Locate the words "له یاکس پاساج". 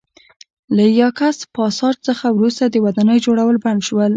0.75-1.95